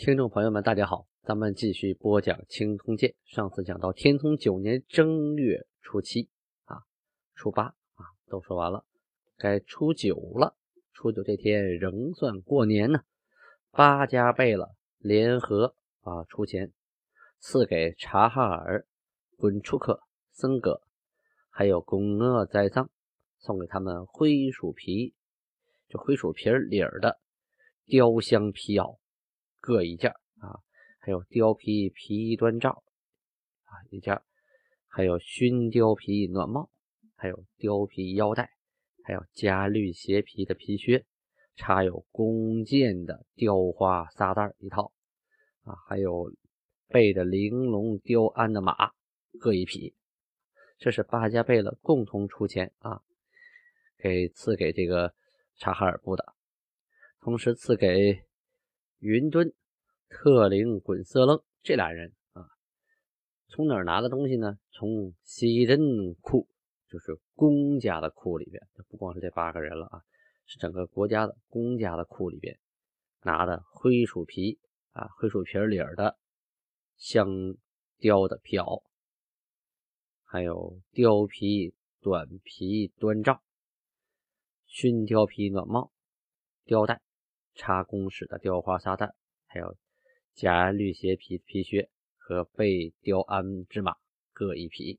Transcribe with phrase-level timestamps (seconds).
[0.00, 3.10] 听众朋友们，大家好，咱们继续播讲《清通鉴》。
[3.36, 6.30] 上次讲到天聪九年正月初七
[6.64, 6.84] 啊，
[7.34, 8.86] 初八啊，都说完了，
[9.36, 10.56] 该初九了。
[10.94, 13.00] 初九这天仍算过年呢。
[13.72, 16.72] 八家贝勒联合啊出钱，
[17.38, 18.86] 赐给察哈尔、
[19.36, 20.00] 滚出克。
[20.32, 20.80] 僧格，
[21.50, 22.88] 还有公阿栽赃，
[23.36, 25.12] 送给他们灰鼠皮，
[25.90, 27.20] 就灰鼠皮里儿的
[27.84, 28.96] 雕香皮袄
[29.60, 30.10] 各一件
[30.40, 30.58] 啊，
[30.98, 32.82] 还有貂皮皮衣端罩
[33.64, 34.20] 啊一件，
[34.88, 36.70] 还有熏貂皮暖帽，
[37.14, 38.50] 还有貂皮腰带，
[39.04, 41.04] 还有加绿鞋皮的皮靴，
[41.54, 44.92] 插有弓箭的雕花撒袋一套
[45.62, 46.32] 啊，还有
[46.88, 48.92] 背着玲珑雕鞍的马
[49.38, 49.94] 各一匹。
[50.78, 53.02] 这是八家贝勒共同出钱啊，
[53.98, 55.14] 给赐给这个
[55.58, 56.34] 察哈尔部的，
[57.20, 58.24] 同时赐给
[59.00, 59.52] 云敦、
[60.08, 62.46] 特灵滚色楞这俩人啊。
[63.48, 64.58] 从哪儿拿的东西呢？
[64.70, 65.78] 从西镇
[66.20, 66.46] 库，
[66.88, 70.02] 就是公家的库里边，不光是这八个人了啊，
[70.44, 72.58] 是整个国家的公家的库里边
[73.22, 74.58] 拿的灰鼠皮
[74.92, 76.18] 啊，灰鼠皮里的
[76.96, 77.26] 香
[77.98, 78.82] 雕的皮袄。
[80.22, 83.42] 还有貂皮短皮端罩、
[84.66, 85.90] 熏貂皮暖帽、
[86.66, 87.02] 貂带、
[87.60, 89.12] 插弓使的雕花撒带，
[89.44, 89.76] 还有
[90.32, 93.96] 夹绿鞋皮皮靴和背雕鞍之马
[94.32, 94.98] 各一匹。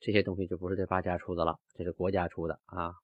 [0.00, 2.94] 这些东西就不是这八家出的了，这是国家出的啊。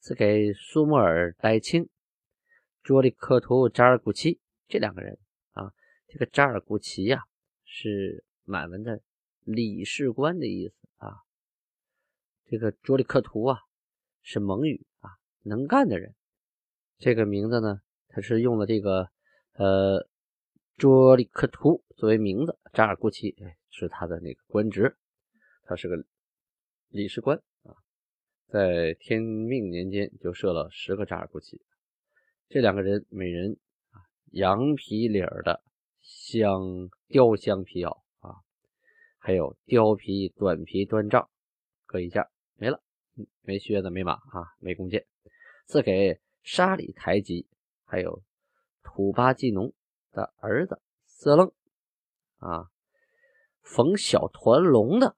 [0.00, 1.88] 赐给苏木尔呆青、
[2.82, 5.16] 卓里克图扎尔古齐这两个人
[5.52, 5.72] 啊。
[6.08, 7.22] 这个扎尔古齐呀，
[7.64, 9.00] 是满文的。
[9.44, 11.22] 理事官的意思啊，
[12.46, 13.60] 这个卓里克图啊
[14.20, 15.10] 是蒙语啊，
[15.42, 16.15] 能干的人。
[16.98, 19.10] 这个名字呢，他是用了这个
[19.52, 20.08] 呃
[20.76, 23.36] 卓里克图作为名字，扎尔古齐
[23.70, 24.96] 是他的那个官职，
[25.64, 26.04] 他是个
[26.88, 27.76] 理事官啊。
[28.48, 31.60] 在天命年间就设了十个扎尔古齐，
[32.48, 33.58] 这两个人每人
[33.90, 34.00] 啊
[34.32, 35.62] 羊皮领的
[36.00, 37.90] 香雕香皮袄
[38.20, 38.36] 啊。
[39.18, 41.28] 还有貂皮短皮端罩
[41.84, 42.24] 各一件，
[42.54, 42.80] 没了，
[43.42, 45.04] 没靴子，没马啊，没弓箭。
[45.66, 47.48] 赐给沙里台吉，
[47.84, 48.22] 还有
[48.84, 49.74] 土巴季农
[50.12, 51.52] 的儿子色楞
[52.38, 52.70] 啊，
[53.62, 55.16] 缝小团龙的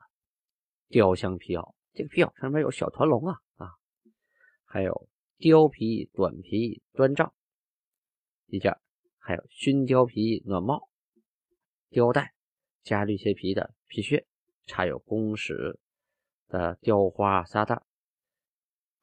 [0.89, 3.75] 雕香皮袄，这个皮袄上面有小团龙啊啊，
[4.65, 7.35] 还有貂皮短皮端罩
[8.47, 8.79] 一件，
[9.19, 10.89] 还有熏貂皮暖帽、
[11.91, 12.35] 貂带。
[12.85, 14.27] 加绿鞋皮的皮靴，
[14.65, 15.79] 插有弓矢
[16.49, 17.83] 的雕花沙袋。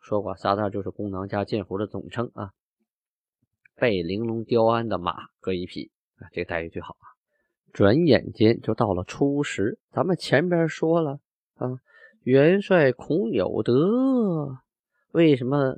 [0.07, 2.51] 说过，撒袋就是弓囊加箭壶的总称啊。
[3.75, 5.89] 背玲珑雕鞍的马各一匹
[6.19, 7.17] 啊，这待遇最好啊。
[7.73, 11.19] 转眼间就到了初十，咱们前边说了
[11.55, 11.79] 啊，
[12.21, 14.59] 元帅孔有德
[15.11, 15.77] 为什么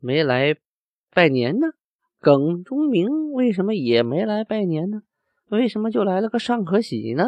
[0.00, 0.56] 没来
[1.12, 1.66] 拜年呢？
[2.18, 5.02] 耿忠明为什么也没来拜年呢？
[5.48, 7.24] 为什么就来了个尚可喜呢？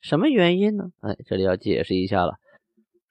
[0.00, 0.90] 什么原因呢？
[0.98, 2.40] 哎，这里要解释一下了。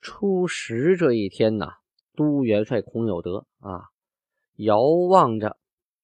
[0.02, 1.75] 初十这一天呐，
[2.19, 3.85] 都元帅孔有德啊，
[4.56, 5.56] 遥望着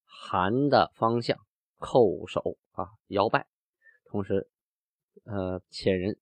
[0.05, 1.37] 韩的方向，
[1.77, 3.45] 叩首啊，摇拜，
[4.05, 4.49] 同时
[5.25, 6.17] 呃，遣人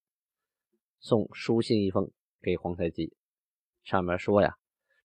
[0.99, 2.11] 送书信一封
[2.41, 3.15] 给皇太极，
[3.83, 4.55] 上面说呀：“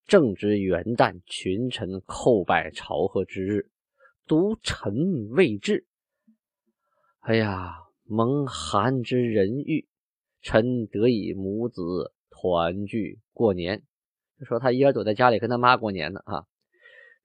[0.08, 3.70] 正值元旦，群臣叩拜朝贺之日，
[4.26, 5.86] 独臣未至。”
[7.20, 7.84] 哎呀。
[8.10, 9.86] 蒙韩之仁遇，
[10.40, 13.82] 臣得以母子团聚过年。
[14.38, 16.44] 就说他一人躲在家里跟他妈过年呢啊！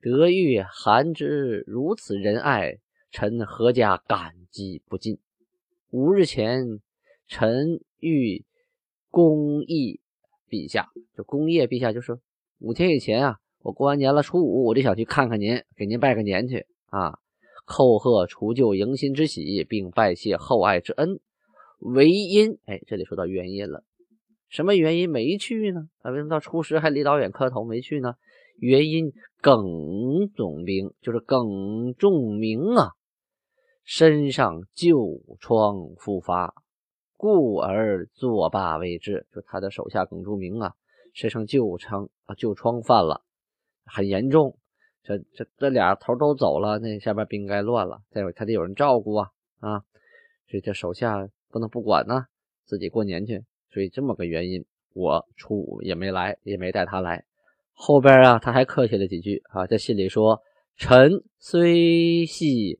[0.02, 2.80] 得遇韩之如此仁爱，
[3.12, 5.20] 臣何家感激不尽。
[5.92, 6.82] 五日前，
[7.28, 8.44] 臣欲
[9.10, 10.02] 公义
[10.50, 12.20] 陛下，就公业陛下，就是
[12.60, 17.20] 五天以前啊，我过完年了，初五我就想去看看您，给您拜个年去啊。
[17.66, 21.20] 叩贺除旧迎新之喜，并拜谢厚爱之恩，
[21.80, 23.84] 唯因哎，这里说到原因了，
[24.54, 25.90] 什么原因没去呢？
[26.04, 28.14] 啊，为什么到初十还离老远磕头没去呢？
[28.60, 29.12] 原因
[29.42, 32.92] 耿总兵，就是耿仲明啊，
[33.84, 36.54] 身上旧疮复发，
[37.18, 39.26] 故而作罢为之。
[39.34, 40.74] 就他的手下耿仲明啊，
[41.16, 43.24] 身上旧疮啊，旧疮犯了，
[43.86, 44.60] 很严重。
[45.02, 48.04] 这这这俩头都走了，那下边兵该乱了。
[48.12, 49.30] 再有他得有人照顾啊
[49.62, 49.80] 啊，
[50.48, 52.26] 所以这手下不能不管呢，
[52.66, 53.44] 自己过年去。
[53.74, 57.26] 所以这么个原因，我初五也没来，也没带他来。
[57.72, 60.44] 后边啊，他还客气了几句啊，在信里说
[60.78, 62.80] ：“臣虽系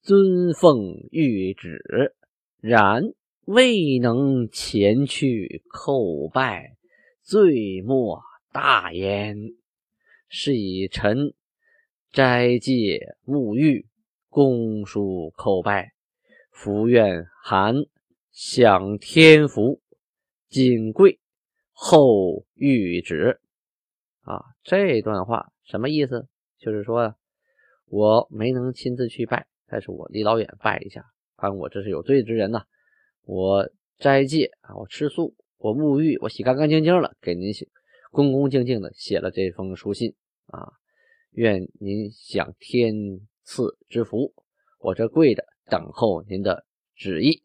[0.00, 0.78] 尊奉
[1.10, 2.14] 谕旨，
[2.58, 3.12] 然
[3.44, 6.74] 未能前去叩拜，
[7.22, 9.36] 罪莫大焉。
[10.30, 11.34] 是以臣
[12.12, 13.84] 斋戒沐浴，
[14.30, 15.92] 恭书叩拜，
[16.50, 17.74] 福愿函
[18.32, 19.82] 享天福。”
[20.50, 21.20] 谨贵
[21.70, 23.40] 后谕旨
[24.22, 26.28] 啊，这段话什么意思？
[26.58, 27.14] 就是说，
[27.86, 31.06] 我没能亲自去拜，但是我离老远拜一下，
[31.36, 32.64] 看我这是有罪之人呐。
[33.22, 37.68] 我斋戒啊，我吃素，我沐浴，我洗干干净净了，给您写，
[38.10, 40.14] 恭恭敬敬的写了这封书信
[40.46, 40.72] 啊。
[41.30, 42.92] 愿您享天
[43.44, 44.34] 赐之福，
[44.80, 47.40] 我这跪着等候您的旨意。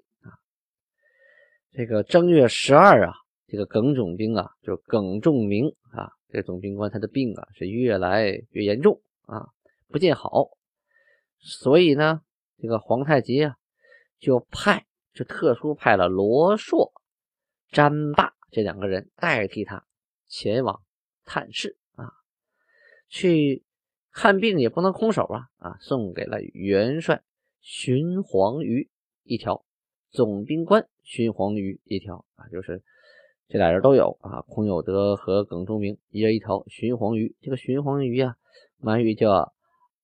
[1.78, 3.14] 这个正月十二啊，
[3.48, 9.50] 这个耿总兵啊，就耿仲明啊，这个总兵官他的病啊是越来越严重啊，
[9.90, 10.52] 不见好，
[11.38, 12.22] 所以呢，
[12.58, 13.58] 这个皇太极啊
[14.20, 16.94] 就派就特殊派了罗硕、
[17.72, 19.86] 詹霸这两个人代替他
[20.30, 20.82] 前往
[21.26, 22.10] 探视啊，
[23.10, 23.66] 去
[24.14, 27.22] 看病也不能空手啊啊，送给了元帅
[27.60, 28.90] 荀黄鱼
[29.24, 29.66] 一条。
[30.16, 32.82] 总兵官荀黄鱼一条啊，就是
[33.50, 34.42] 这俩人都有啊。
[34.48, 37.36] 孔有德和耿仲明一人一条荀黄鱼。
[37.42, 38.38] 这个荀黄鱼啊，
[38.78, 39.54] 满语叫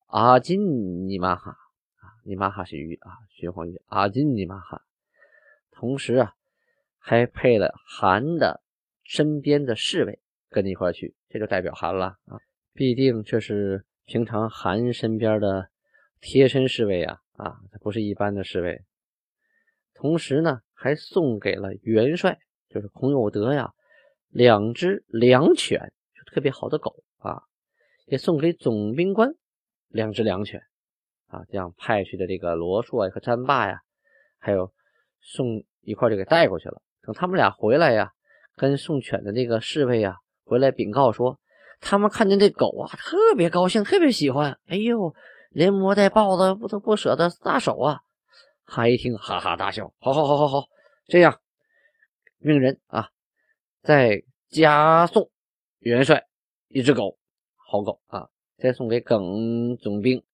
[0.06, 1.52] 阿金尼玛哈
[1.96, 4.82] 啊，尼玛哈是鱼啊，荀黄鱼阿金尼玛哈。
[5.70, 6.34] 同时啊，
[6.98, 8.62] 还配了韩的
[9.02, 10.20] 身边的侍卫
[10.50, 12.38] 跟你一块去，这就代表韩了啊。
[12.74, 15.70] 必定这是平常韩身边的
[16.20, 18.84] 贴身侍卫啊啊，他不是一般的侍卫。
[20.02, 23.70] 同时呢，还送给了元帅，就是孔有德呀，
[24.30, 27.44] 两只良犬，就特别好的狗啊，
[28.06, 29.30] 也送给总兵官
[29.86, 30.60] 两只良犬
[31.28, 33.78] 啊，这样派去的这个罗硕和詹霸呀，
[34.40, 34.72] 还有
[35.20, 36.82] 送一块就给带过去了。
[37.02, 38.10] 等他们俩回来呀，
[38.56, 41.38] 跟送犬的那个侍卫呀回来禀告说，
[41.80, 45.14] 他们看见这狗啊，特别高兴，特别喜欢，哎呦，
[45.50, 48.00] 连摸带抱的不都不舍得撒手啊。
[48.74, 49.92] 他一听，哈哈大笑。
[49.98, 50.66] 好好好好好，
[51.04, 51.38] 这样，
[52.38, 53.10] 命人啊，
[53.82, 55.30] 再加送
[55.80, 56.26] 元帅
[56.68, 57.18] 一只狗，
[57.54, 60.24] 好狗啊，再送给耿总兵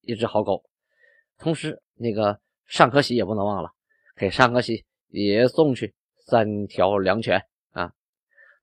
[0.00, 0.64] 一只好狗。
[1.38, 3.70] 同时，那个尚可喜也不能忘了，
[4.16, 7.92] 给尚可喜也送去三条良犬啊。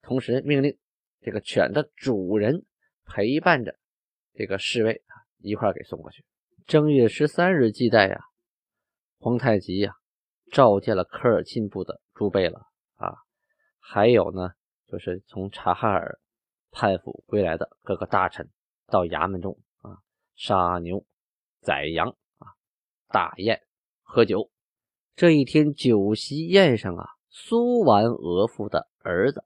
[0.02, 0.76] 同时，命令
[1.22, 2.66] 这个犬的主人
[3.06, 3.74] 陪伴着
[4.34, 6.22] 这个侍卫啊，一块给送过去。
[6.66, 8.26] 正月十三日祭拜呀。
[9.24, 9.94] 皇太极呀，
[10.50, 12.66] 召见了科尔沁部的诸贝勒
[12.96, 13.14] 啊，
[13.78, 14.50] 还有呢，
[14.88, 16.18] 就是从察哈尔
[16.72, 18.50] 叛府归来的各个大臣，
[18.88, 19.98] 到衙门中啊，
[20.34, 21.06] 杀牛、
[21.60, 22.08] 宰羊
[22.38, 22.48] 啊，
[23.10, 23.62] 大宴
[24.02, 24.50] 喝酒。
[25.14, 29.44] 这一天酒席宴上啊，苏完额驸的儿子，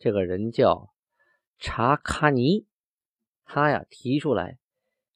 [0.00, 0.92] 这个人叫
[1.58, 2.66] 查卡尼，
[3.44, 4.58] 他呀提出来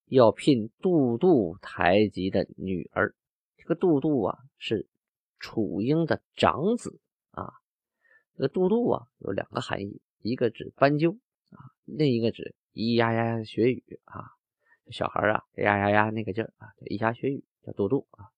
[0.05, 3.17] 要聘杜杜台吉的女儿。
[3.71, 4.89] 这个都督啊是
[5.39, 6.99] 楚英的长子
[7.31, 7.53] 啊，
[8.35, 11.12] 这个都督啊有两个含义，一个指斑鸠
[11.50, 14.25] 啊，另一个指咿呀呀呀学语啊，
[14.91, 18.35] 小孩啊咿呀呀呀那个劲儿啊，咿呀学语叫都督啊。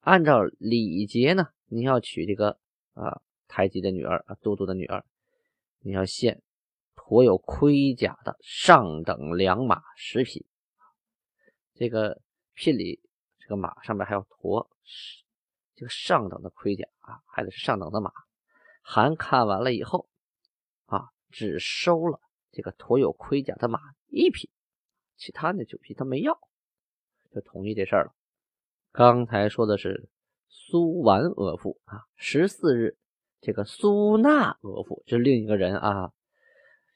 [0.00, 2.58] 按照礼节呢，你要娶这个
[2.94, 5.04] 啊太极的女儿啊，都督的女儿，
[5.78, 6.42] 你要献
[6.96, 10.44] 驮有盔甲的上等良马十匹，
[11.72, 12.20] 这个
[12.54, 13.03] 聘礼。
[13.44, 14.70] 这个马上面还要驮
[15.76, 18.10] 这个上等的盔甲啊，还得是上等的马。
[18.80, 20.08] 韩看完了以后
[20.86, 22.20] 啊，只收了
[22.52, 24.50] 这个驮有盔甲的马一匹，
[25.18, 26.38] 其他那九匹他没要，
[27.30, 28.14] 就同意这事儿了。
[28.92, 30.08] 刚才说的是
[30.48, 32.96] 苏完额驸啊，十四日
[33.42, 36.12] 这个苏纳额驸是另一个人啊，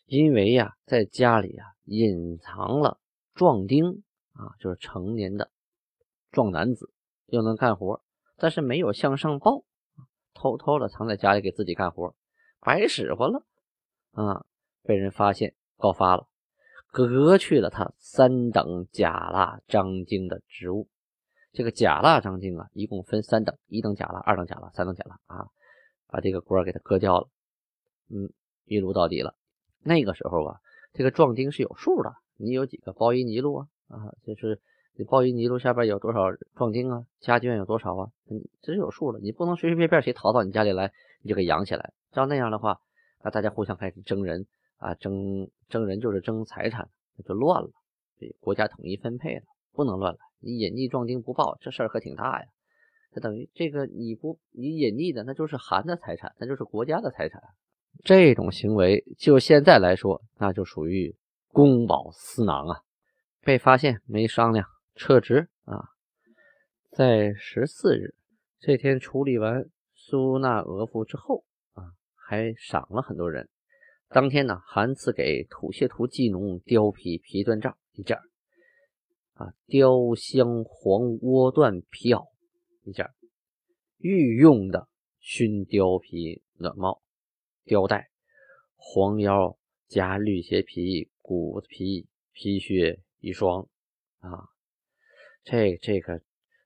[0.06, 2.98] 因为呀在家里啊隐藏了
[3.34, 4.02] 壮丁
[4.32, 5.50] 啊，就是成年的。
[6.38, 6.92] 壮男子
[7.26, 8.00] 又能干活，
[8.36, 9.64] 但是没有向上报，
[10.34, 12.14] 偷偷的藏在家里给自己干活，
[12.60, 13.44] 白使唤了
[14.12, 14.46] 啊！
[14.84, 16.28] 被人发现告发了，
[16.92, 20.88] 革去了他三等甲腊章京的职务。
[21.50, 25.48] 这个甲腊章京啊，一共分三等：一等甲腊、二等甲腊、三等甲腊啊，
[26.06, 27.28] 把这个官给他割掉了。
[28.10, 28.30] 嗯，
[28.64, 29.34] 一路到底了。
[29.80, 30.60] 那个时候啊，
[30.92, 33.66] 这个壮丁是有数的，你有几个包衣尼路啊？
[33.88, 34.62] 啊，就是
[34.98, 36.22] 你鲍鱼泥路下边有多少
[36.56, 37.04] 壮丁啊？
[37.20, 38.10] 家眷有多少啊？
[38.24, 41.92] 你这是有数的，你不能随随便便谁逃到你家里来你就给养起来。
[42.10, 42.80] 照那样的话，
[43.22, 44.46] 那大家互相开始争人
[44.78, 47.70] 啊，争争人就是争财产，那就乱了。
[48.18, 50.18] 对，国家统一分配了，不能乱来。
[50.40, 52.46] 你隐匿壮丁不报，这事儿可挺大呀。
[53.12, 57.40] 这等于这个你不你隐匿的，那就是韩的财产，那就是国家的财产。
[58.02, 61.14] 这种行为就现在来说，那就属于
[61.52, 62.80] 公饱私囊啊。
[63.42, 64.66] 被发现没商量
[64.98, 65.90] 撤职啊。
[66.90, 68.14] 在十四日
[68.58, 73.48] 这天处理完苏纳俄夫之后啊，还赏了很多人。
[74.08, 78.18] 当天呢，韩赐给土谢图技农貂皮皮缎罩一件
[79.34, 82.26] 啊，貂香黄窝缎皮袄
[82.82, 83.08] 一件
[83.98, 84.88] 御用的
[85.20, 87.00] 熏貂皮暖帽。
[87.66, 88.08] 貂带、
[88.76, 93.68] 黄腰加绿鞋皮、骨皮皮靴一双
[94.20, 94.48] 啊，
[95.50, 96.20] 这这个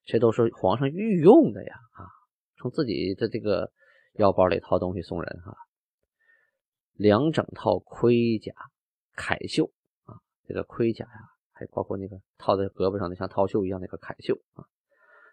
[0.04, 2.10] 这都是皇上御用的呀啊！
[2.56, 3.70] 从自己的这个
[4.14, 5.56] 腰包里掏东西送人哈。
[6.94, 8.52] 两整套盔甲
[9.16, 9.70] 铠袖
[10.06, 11.20] 啊，这个盔甲呀，
[11.52, 14.66] 还包括那个套在胳膊上的像套袖一样那个铠袖啊，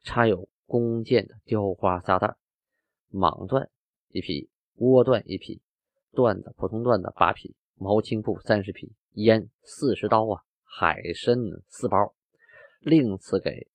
[0.03, 2.36] 插有弓箭的雕花撒带，
[3.12, 3.68] 蟒缎
[4.10, 4.51] 一匹。
[4.82, 5.62] 窝缎一匹，
[6.13, 11.36] 缎子普通缎子八匹，毛青布三十匹，烟四十刀啊，海参
[11.68, 12.13] 四包，
[12.79, 13.67] 另赐给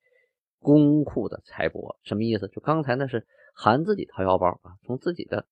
[0.58, 2.48] 公库的财帛，什么意思？
[2.48, 5.46] 就刚才那是韩自己掏腰包啊，从自己的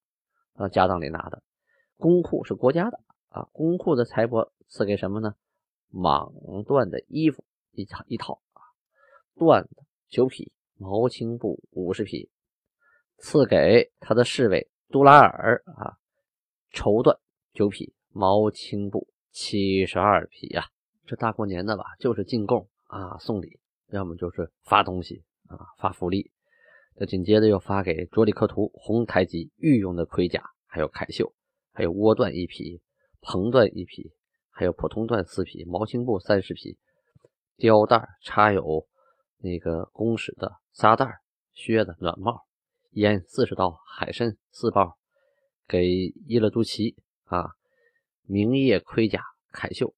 [0.54, 1.42] 啊家当里拿的，
[1.96, 5.34] 公库是国家的啊，公库的财帛赐给什么呢？
[5.92, 6.32] 蟒
[6.64, 8.62] 缎的衣服一套一套啊，
[9.36, 12.30] 缎子九匹，毛青布五十匹，
[13.18, 14.70] 赐给他的侍卫。
[14.88, 15.96] 杜拉尔啊，
[16.70, 17.18] 绸缎
[17.52, 20.68] 九匹，毛青布七十二匹呀。
[21.06, 23.58] 这大过年的吧，就是进贡啊，送礼，
[23.88, 26.30] 要么就是发东西啊，发福利。
[26.94, 31.32] 那紧接着又发给卓里克图红台吉御用的盔甲，还有铠袖，
[31.72, 32.82] 还有窝缎一匹，
[33.22, 34.12] 蓬缎一匹，
[34.50, 36.76] 还有普通缎四匹，毛青布三十匹，
[37.56, 38.86] 貂带插有
[39.38, 41.20] 那个公使的扎带
[41.54, 42.44] 靴子暖帽。
[42.90, 44.98] 烟四十道，海参四包，
[45.66, 45.88] 给
[46.26, 46.94] 伊勒都齐
[47.24, 47.52] 啊，
[48.24, 49.94] 明叶盔甲铠袖，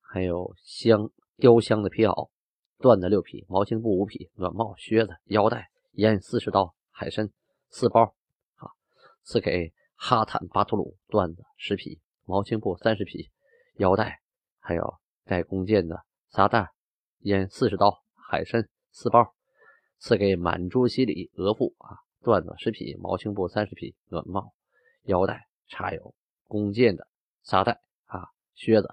[0.00, 2.30] 还有香雕香的皮袄，
[2.78, 7.30] 缎子六匹，毛青布五匹，暖帽靴子腰带，烟四十刀，海参
[7.68, 8.14] 四包
[8.54, 8.72] 啊，
[9.22, 13.30] 赐给哈坦巴图鲁缎子十匹，毛青布三十匹，
[13.76, 14.20] 腰带，
[14.58, 16.70] 还有带弓箭的撒带，
[17.20, 19.34] 烟四十刀，海参四包，
[19.98, 22.00] 赐给满珠西里额驸啊。
[22.22, 24.52] 缎子十匹，毛青布三十匹，暖帽、
[25.02, 26.14] 腰带茶油
[26.48, 27.06] 弓箭的
[27.42, 28.88] 沙袋啊，靴子，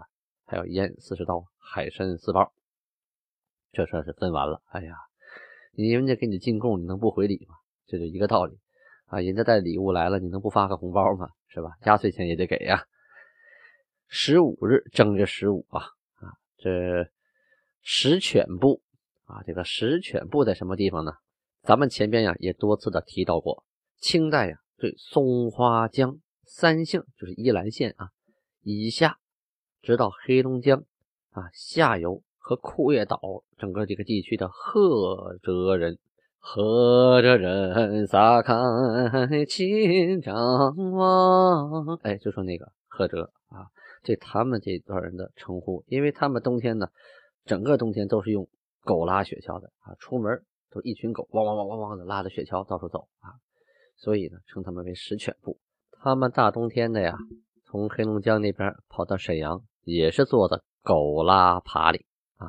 [0.46, 2.54] 还有烟四十刀，海参四包。
[3.72, 4.62] 这算是分完了。
[4.68, 4.96] 哎呀，
[5.74, 7.56] 人家给你进贡，你能不回礼吗？
[7.86, 8.60] 这就一个道理
[9.08, 9.20] 啊。
[9.20, 11.30] 人家带礼物来了，你能不发个红包吗？
[11.48, 11.72] 是吧？
[11.86, 12.86] 压岁钱也得给呀。
[14.08, 15.82] 十五日正月十五啊
[16.16, 17.10] 啊，这
[17.82, 18.82] 石犬部
[19.26, 21.14] 啊，这个石犬部在什么地方呢？
[21.64, 23.66] 咱们前边呀也多次的提到过，
[23.98, 28.10] 清代呀对松花江三姓就是依兰县啊
[28.62, 29.18] 以下，
[29.84, 30.84] 直到黑龙江
[31.30, 33.20] 啊下游和库页岛
[33.58, 36.00] 整个这个地区的赫哲人，
[36.40, 43.68] 赫哲人撒开青张望，哎，就说那个赫哲啊，
[44.02, 46.88] 这他们这段人的称呼，因为他们冬天呢，
[47.46, 48.50] 整个冬天都是用
[48.84, 50.44] 狗拉雪橇的啊，出门。
[50.72, 53.38] 都一群狗汪汪汪汪汪的拉着雪橇到处走啊，
[53.96, 55.60] 所以呢称他们为石犬部。
[55.92, 57.16] 他们大冬天的呀，
[57.64, 62.06] 从黑龙江那边跑到沈阳，也是坐的狗拉爬犁
[62.38, 62.48] 啊，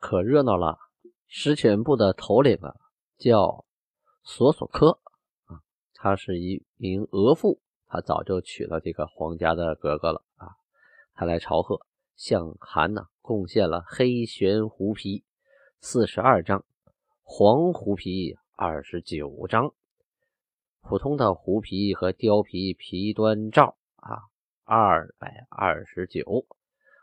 [0.00, 0.78] 可热闹了。
[1.26, 2.74] 石犬部的头领啊
[3.18, 3.64] 叫
[4.22, 5.00] 索索科
[5.46, 5.60] 啊，
[5.94, 10.48] 他是一名额驸，他早就娶了这个皇家的格格了啊。
[11.14, 15.24] 他来朝贺，向韩呢贡献了黑玄狐皮
[15.80, 16.64] 四十二张。
[17.22, 19.72] 黄狐皮二十九张，
[20.82, 24.28] 普通的狐皮和貂皮皮端罩啊，
[24.66, 26.46] 二百二十九，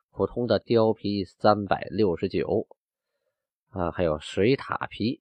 [0.10, 2.68] 普通的貂皮三百六十九，
[3.70, 5.20] 啊，还有水獭皮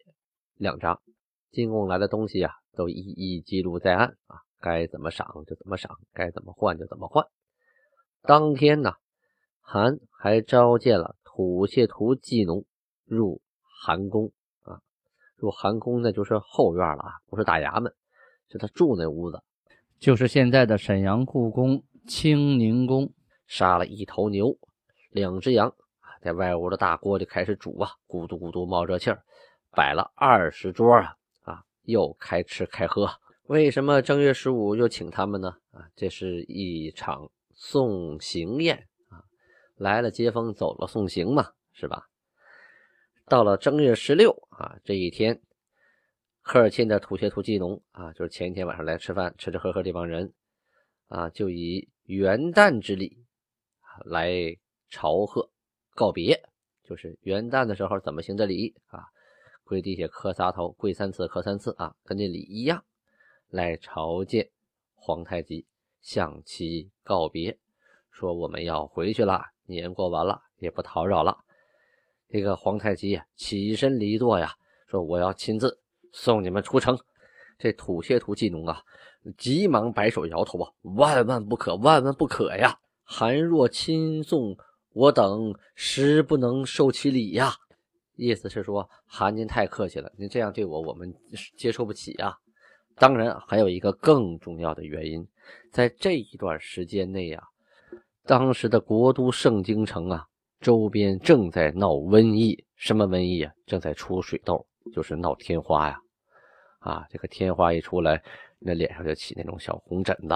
[0.57, 1.01] 两张。
[1.51, 7.27] 进贡来的东西啊，都一一记录在案啊，该怎么赏就怎么赏，该怎么换就怎么换。
[8.23, 8.95] 当天呢，
[9.61, 12.65] 韩还召见了土谢图祭农
[13.05, 13.43] 入
[13.83, 14.33] 韩宫
[14.63, 14.81] 啊，
[15.37, 17.95] 入韩宫那就是后院了啊，不是大衙门，
[18.49, 19.43] 是他住那屋子，
[19.99, 23.13] 就是现在的沈阳故宫清宁宫。
[23.47, 24.57] 杀了一头牛，
[25.11, 25.75] 两只羊
[26.23, 29.25] 在外屋的大锅就开始煮啊，咕嘟咕嘟冒热气儿，
[29.73, 33.11] 摆了二十桌啊啊，又开吃开喝。
[33.49, 35.57] 为什么正月十五又请他们呢？
[35.73, 39.25] 啊，这是一场送行宴啊，
[39.75, 42.07] 来了接风，走了送行嘛，是吧？
[43.27, 45.43] 到了正月十六啊这一天，
[46.43, 50.33] 科尔沁的土谢图祭农啊，就是前一天晚上来吃饭吃吃喝喝这帮人
[51.11, 53.19] 啊，就以元旦之礼。
[54.05, 54.57] 来
[54.89, 55.51] 朝贺
[55.95, 56.41] 告别，
[56.85, 59.05] 就是元旦的时候怎么行的礼啊？
[59.65, 62.85] 跪地下磕仨头，跪三次磕三次啊，跟这礼一样。
[63.49, 64.51] 来朝见
[64.95, 65.67] 皇太极，
[66.01, 67.59] 向其告别，
[68.11, 71.45] 说我们要回去了，年过完了，也不叨扰了。
[72.29, 74.55] 这个皇太极起身离座呀，
[74.87, 75.81] 说我要亲自
[76.13, 76.97] 送你们出城。
[77.61, 78.83] 这土谢图祭农啊，
[79.37, 82.75] 急忙摆手摇头啊，万万不可，万万不可呀！
[83.05, 84.57] 韩若亲送
[84.95, 87.53] 我等，实不能受其礼呀。
[88.17, 91.15] 意思是说，韩您太客气了，您这样对我，我们
[91.55, 92.35] 接受不起呀。
[92.97, 95.29] 当然，还有一个更重要的原因，
[95.71, 97.43] 在这一段时间内呀，
[98.25, 100.27] 当时的国都盛京城啊，
[100.61, 102.65] 周边正在闹瘟疫。
[102.77, 103.53] 什么瘟疫啊？
[103.67, 106.01] 正在出水痘，就是闹天花呀。
[106.81, 108.21] 啊这个天花一出来，
[108.59, 110.35] 那脸上就起那种小红疹子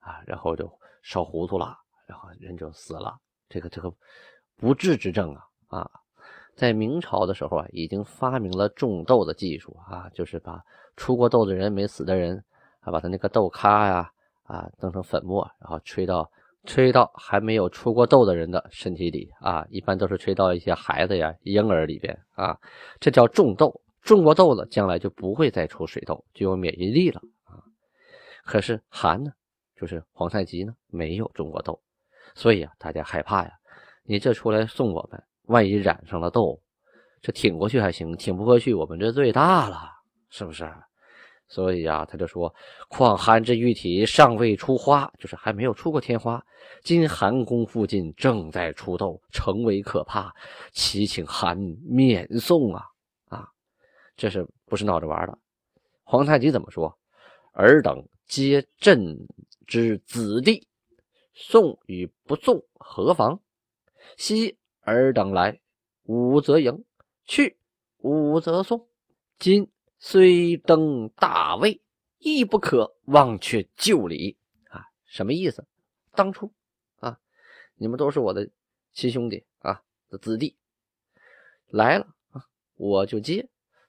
[0.00, 0.70] 啊，然后就
[1.02, 1.78] 烧糊涂了。
[2.06, 3.16] 然后人就死了，
[3.48, 3.90] 这个这个
[4.58, 5.90] 不治之症啊啊，
[6.54, 10.62] 在明朝的时候啊，已经发明了种豆的技术啊，就是把
[10.98, 12.44] 出过豆的人没死的人
[12.80, 14.12] 啊，把他那个豆咖呀
[14.42, 16.30] 啊弄成粉末，然后吹到
[16.66, 22.54] 吹到还没有出过豆的人的身体里啊，一般都是吹到一些孩子呀婴儿里边啊，
[23.00, 27.58] 这叫种豆，种过豆了，将来就不会再出水痘，就有免疫力了啊。
[28.44, 29.32] 可是韩呢，
[29.74, 31.80] 就是皇太极呢，没有种过豆。
[32.34, 33.50] 所以啊，大家害怕呀，
[34.04, 36.60] 你这出来送我们，万一染上了痘，
[37.22, 39.90] 这挺过去还行，挺不过去，我们这罪大了，
[40.28, 40.70] 是不是？
[41.46, 42.52] 所以啊，他就说
[42.88, 46.44] ：“况寒之玉体尚未出花，就是还没有出过天花。
[46.82, 50.34] 今寒宫附近正在出痘，成为可怕，
[50.72, 52.74] 祈请寒免送！
[52.74, 52.82] 啊，
[54.16, 55.38] 这是不是闹着玩的？
[56.02, 56.98] 皇太极怎么说？
[57.52, 59.26] 尔等皆朕
[59.66, 60.68] 之子弟。”
[61.36, 63.40] 送与不送何妨？
[64.16, 65.60] 昔尔等来，
[66.04, 66.84] 吾则迎；
[67.24, 67.58] 去，
[67.98, 68.88] 吾则送。
[69.36, 71.82] 今虽登大位，
[72.18, 74.38] 亦不可忘却旧礼
[74.70, 74.86] 啊！
[75.06, 75.66] 什么意思？
[76.12, 76.52] 当初
[77.00, 77.18] 啊，
[77.74, 78.48] 你们都是我的
[78.92, 80.56] 亲兄弟啊的子弟，
[81.66, 82.46] 来了啊，
[82.76, 83.44] 我就接；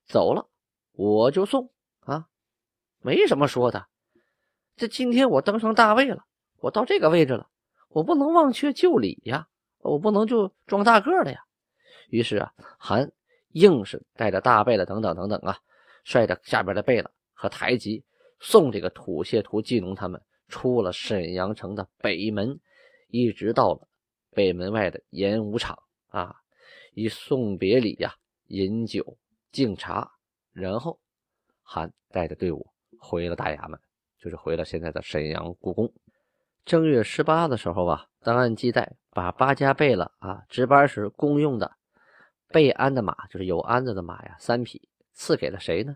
[0.06, 0.48] 走了，
[0.94, 2.28] 我就送啊，
[3.02, 3.88] 没什么说的。
[4.76, 6.26] 这今天我登上大位了。
[6.58, 7.48] 我到这个位置了，
[7.90, 9.48] 我不能忘却旧礼呀，
[9.80, 11.40] 我不能就装大个了呀。
[12.10, 13.12] 于是啊，韩
[13.50, 15.60] 硬是带着大贝勒等等等等啊，
[16.04, 18.04] 率着下边的贝勒和台吉
[18.40, 22.60] 送这个土谢图祭农他们出了沈阳城的北门，
[23.10, 23.88] 一直到了
[24.32, 26.36] 北门外的演武场啊，
[26.94, 28.16] 以送别礼呀，
[28.48, 29.18] 饮酒
[29.56, 30.12] 敬茶，
[30.52, 31.00] 然后
[31.64, 32.68] 韩带着队伍
[33.00, 33.80] 回了大衙门，
[34.20, 35.90] 就是回了现在的沈阳故宫。
[36.66, 41.72] 正月十八的时候啊，档案记载，把八家贝勒啊值班时公用的
[42.50, 45.96] 备鞍的马，就是有鞍子的马呀，三匹，赐给了谁呢？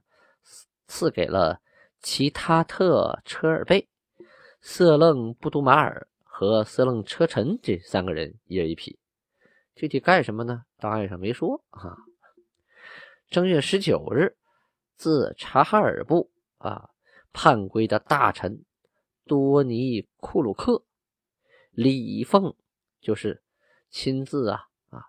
[0.87, 1.59] 赐给了
[1.99, 3.89] 其他特车尔贝、
[4.61, 8.97] 色楞布都马尔和色楞车臣这三个人一人一匹。
[9.75, 10.63] 具体干什么呢？
[10.77, 11.97] 档案上没说啊。
[13.29, 14.35] 正月十九日，
[14.95, 16.89] 自察哈尔部啊
[17.31, 18.65] 叛归的大臣。
[19.25, 20.83] 多尼库鲁克
[21.69, 22.55] 李凤
[22.99, 23.43] 就是
[23.91, 25.05] 亲自啊啊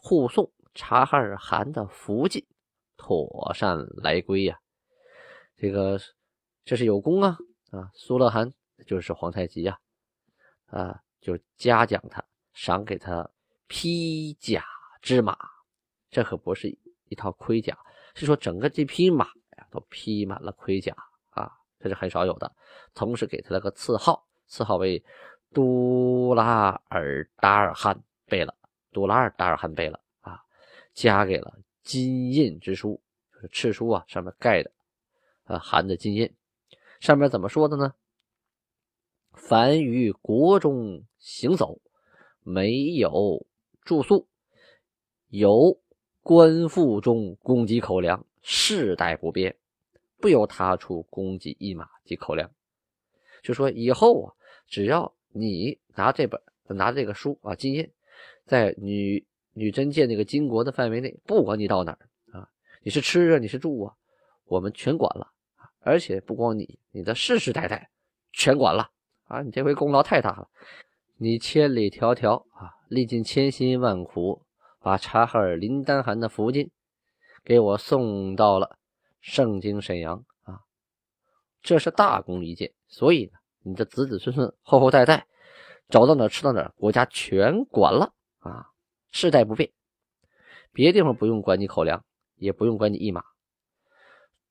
[0.00, 2.46] 护送察哈尔汗的福晋
[2.96, 4.58] 妥善来归呀，
[5.56, 6.00] 这个
[6.64, 7.36] 这是有功啊
[7.70, 7.90] 啊！
[7.92, 8.50] 苏勒汗
[8.86, 9.78] 就是皇太极呀
[10.68, 13.30] 啊，就嘉奖他，赏给他
[13.66, 14.64] 披甲
[15.02, 15.36] 之马，
[16.08, 17.78] 这可不是一套盔甲，
[18.14, 20.94] 是说整个这匹马呀都披满了盔甲
[21.30, 21.50] 啊。
[21.78, 22.50] 这是很少有的，
[22.94, 25.02] 同时给他了个赐号，赐号为
[25.52, 28.54] 杜拉尔达尔汗贝勒，
[28.92, 30.42] 杜拉尔达尔汗贝勒啊，
[30.94, 33.00] 加给了金印之书，
[33.32, 34.72] 就是敕书啊，上面盖的
[35.44, 36.34] 啊含的金印，
[37.00, 37.94] 上面怎么说的呢？
[39.32, 41.78] 凡于国中行走，
[42.42, 43.46] 没有
[43.82, 44.26] 住宿，
[45.28, 45.78] 有
[46.26, 49.54] 官腹中供给口粮，世代不变，
[50.20, 52.50] 不由他处供给一马及口粮。
[53.44, 54.34] 就说以后啊，
[54.66, 57.88] 只要你拿这本拿这个书啊，金印，
[58.44, 62.48] 在女女真界那个金国的范围内，不管你到哪儿啊，
[62.82, 63.94] 你是吃啊，你是住啊，
[64.46, 65.30] 我们全管了。
[65.78, 67.88] 而且不光你，你的世世代代
[68.32, 68.90] 全管了
[69.28, 69.42] 啊！
[69.42, 70.48] 你这回功劳太大了，
[71.18, 74.42] 你千里迢迢啊，历尽千辛万苦，
[74.86, 76.70] 把察哈尔林丹汗的福晋
[77.42, 78.78] 给我送到了
[79.20, 80.60] 盛京沈阳啊，
[81.60, 82.72] 这是大功一件。
[82.86, 83.32] 所以呢，
[83.64, 85.26] 你的子子孙孙、后后代代
[85.88, 88.70] 找到哪吃到哪，国家全管了啊，
[89.10, 89.72] 世代不变。
[90.72, 92.04] 别地方不用管你口粮，
[92.36, 93.24] 也不用管你一马。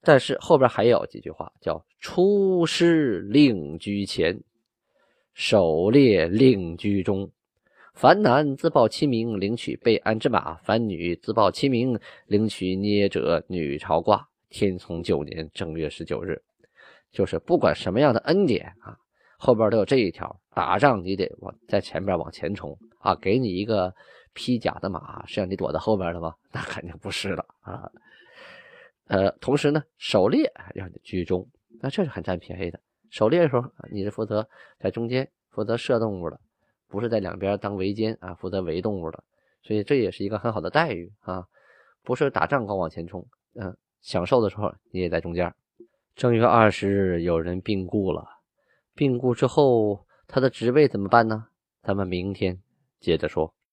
[0.02, 4.44] 但是后边还有几句话，叫“出师令居前，
[5.34, 7.32] 狩猎令居中。
[7.96, 14.22] 凡男自报其名，领取备鞍之马；凡女自报其名，领取捏者女朝褂。
[14.50, 16.42] 天聪九年正月十九日，
[17.10, 18.98] 就是不管什么样的恩典啊，
[19.38, 23.16] 后边都有这一条：打仗你得往在前边往前冲啊。
[23.16, 23.94] 给你一个
[24.34, 26.34] 披甲的马，是让你躲在后边的吗？
[26.52, 27.90] 那肯定不是了啊。
[29.08, 31.48] 呃，同时呢，狩猎让你居中，
[31.80, 32.78] 那这是很占便宜的。
[33.10, 34.46] 狩猎的时候，你是负责
[34.80, 36.38] 在中间负责射动物的，
[36.96, 39.22] 不是在两边当围歼啊，负责围动物的。
[39.62, 41.46] 所以这也是一个很好的待遇啊，
[42.04, 45.54] 不是打仗光往前冲，嗯，享受的时候你也在中间。
[46.16, 48.26] 正月二十日有人病故了，
[48.94, 51.48] 病故之后他的职位怎么办呢？
[51.82, 52.62] 咱们明天
[53.00, 53.56] 接着说。